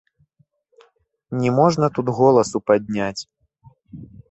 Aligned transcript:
Не 1.43 1.51
можна 1.59 1.91
тут 1.99 2.07
голасу 2.21 2.57
падняць. 2.73 3.21